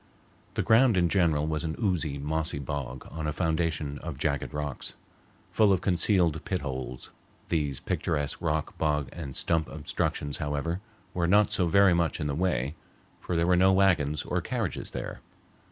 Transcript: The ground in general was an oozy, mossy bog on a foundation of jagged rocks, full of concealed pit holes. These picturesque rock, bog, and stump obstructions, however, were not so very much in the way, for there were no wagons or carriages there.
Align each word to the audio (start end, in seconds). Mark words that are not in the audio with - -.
The 0.55 0.63
ground 0.63 0.97
in 0.97 1.09
general 1.09 1.45
was 1.45 1.63
an 1.63 1.75
oozy, 1.79 2.17
mossy 2.17 2.57
bog 2.57 3.07
on 3.11 3.27
a 3.27 3.31
foundation 3.31 3.99
of 3.99 4.17
jagged 4.17 4.51
rocks, 4.51 4.93
full 5.51 5.71
of 5.71 5.81
concealed 5.81 6.43
pit 6.43 6.61
holes. 6.63 7.11
These 7.49 7.79
picturesque 7.81 8.41
rock, 8.41 8.75
bog, 8.79 9.09
and 9.13 9.35
stump 9.35 9.69
obstructions, 9.69 10.37
however, 10.37 10.81
were 11.13 11.27
not 11.27 11.51
so 11.51 11.67
very 11.67 11.93
much 11.93 12.19
in 12.19 12.25
the 12.25 12.33
way, 12.33 12.73
for 13.19 13.35
there 13.35 13.45
were 13.45 13.55
no 13.55 13.73
wagons 13.73 14.23
or 14.23 14.41
carriages 14.41 14.89
there. 14.89 15.19